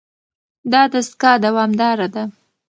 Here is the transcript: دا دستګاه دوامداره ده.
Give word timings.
دا 0.71 0.81
دستګاه 0.93 1.35
دوامداره 1.45 2.07
ده. 2.13 2.23